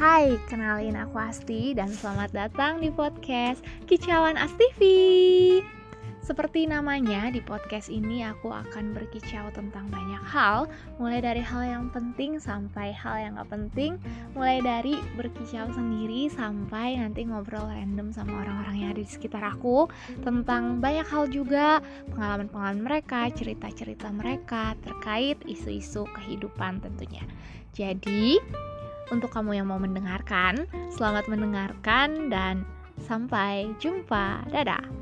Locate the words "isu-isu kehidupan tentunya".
25.44-27.20